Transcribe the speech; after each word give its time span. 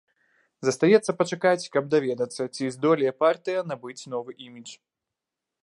Застаецца 0.67 1.11
пачакаць, 1.19 1.67
каб 1.75 1.91
даведацца, 1.95 2.41
ці 2.55 2.71
здолее 2.77 3.11
партыя 3.21 3.59
набыць 3.73 4.07
новы 4.15 4.31
імідж. 4.49 4.71